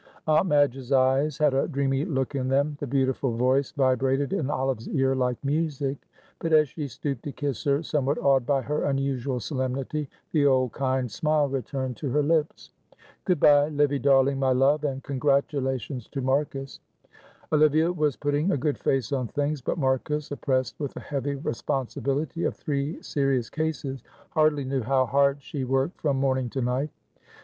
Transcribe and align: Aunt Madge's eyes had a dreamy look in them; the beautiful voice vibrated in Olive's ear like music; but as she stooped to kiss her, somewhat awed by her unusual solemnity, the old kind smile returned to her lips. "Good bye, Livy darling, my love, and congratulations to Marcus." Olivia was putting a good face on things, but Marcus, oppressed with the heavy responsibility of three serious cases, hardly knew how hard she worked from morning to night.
Aunt 0.25 0.47
Madge's 0.47 0.91
eyes 0.91 1.37
had 1.37 1.53
a 1.53 1.67
dreamy 1.67 2.05
look 2.05 2.33
in 2.33 2.47
them; 2.47 2.75
the 2.79 2.87
beautiful 2.87 3.33
voice 3.37 3.71
vibrated 3.71 4.33
in 4.33 4.49
Olive's 4.49 4.89
ear 4.89 5.13
like 5.13 5.37
music; 5.45 5.95
but 6.39 6.51
as 6.51 6.69
she 6.69 6.87
stooped 6.87 7.21
to 7.21 7.31
kiss 7.31 7.63
her, 7.65 7.83
somewhat 7.83 8.17
awed 8.17 8.43
by 8.43 8.63
her 8.63 8.85
unusual 8.85 9.39
solemnity, 9.39 10.09
the 10.31 10.43
old 10.43 10.71
kind 10.71 11.11
smile 11.11 11.47
returned 11.47 11.97
to 11.97 12.09
her 12.09 12.23
lips. 12.23 12.71
"Good 13.25 13.39
bye, 13.39 13.67
Livy 13.69 13.99
darling, 13.99 14.39
my 14.39 14.53
love, 14.53 14.83
and 14.83 15.03
congratulations 15.03 16.07
to 16.07 16.21
Marcus." 16.21 16.79
Olivia 17.53 17.91
was 17.91 18.15
putting 18.17 18.49
a 18.51 18.57
good 18.57 18.79
face 18.79 19.11
on 19.11 19.27
things, 19.27 19.61
but 19.61 19.77
Marcus, 19.77 20.31
oppressed 20.31 20.79
with 20.79 20.95
the 20.95 20.99
heavy 20.99 21.35
responsibility 21.35 22.43
of 22.45 22.55
three 22.55 22.99
serious 23.03 23.51
cases, 23.51 24.03
hardly 24.31 24.63
knew 24.65 24.81
how 24.81 25.05
hard 25.05 25.43
she 25.43 25.63
worked 25.63 26.01
from 26.01 26.17
morning 26.17 26.49
to 26.49 26.61
night. 26.63 26.89